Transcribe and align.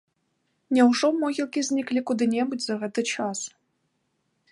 Няўжо 0.77 1.07
могілкі 1.23 1.59
зніклі 1.67 2.03
куды-небудзь 2.11 2.65
за 2.71 2.75
гэты 2.85 3.01
час? 3.13 3.39